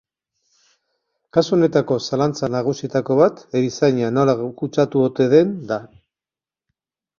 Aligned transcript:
Kasu 1.37 1.53
honetako 1.57 1.97
zalantza 2.05 2.49
nagusietako 2.55 3.19
bat 3.21 3.45
erizaina 3.61 4.11
nola 4.17 4.37
kutsatu 4.63 5.07
ote 5.11 5.31
den 5.37 5.55
da. 5.75 5.81